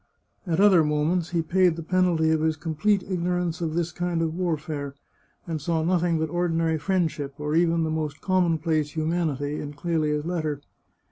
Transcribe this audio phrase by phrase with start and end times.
[0.47, 4.33] At other moments he paid the penalty of his complete ignorance of this kind of
[4.33, 4.95] warfare,
[5.45, 10.25] and saw nothing but ordinary friend ship, or even the most commonplace humanity, in Clelia's
[10.25, 10.61] letter.